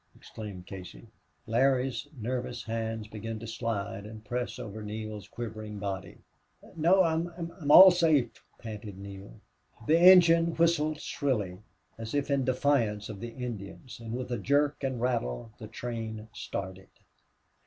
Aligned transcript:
exclaimed 0.15 0.65
Casey. 0.65 1.11
Larry's 1.45 2.07
nervous 2.17 2.63
hands 2.63 3.07
began 3.07 3.37
to 3.37 3.45
slide 3.45 4.03
and 4.03 4.25
press 4.25 4.57
over 4.57 4.81
Neale's 4.81 5.27
quivering 5.27 5.77
body. 5.77 6.23
"No 6.75 7.03
I'm 7.03 7.51
all 7.69 7.91
safe!" 7.91 8.43
panted 8.57 8.97
Neale. 8.97 9.39
The 9.85 9.99
engine 9.99 10.55
whistled 10.55 10.99
shrilly, 10.99 11.59
as 11.99 12.15
if 12.15 12.31
in 12.31 12.43
defiance 12.45 13.09
of 13.09 13.19
the 13.19 13.29
Indians, 13.29 13.99
and 13.99 14.15
with 14.15 14.31
a 14.31 14.39
jerk 14.39 14.83
and 14.83 14.99
rattle 14.99 15.51
the 15.59 15.67
train 15.67 16.29
started. 16.33 16.89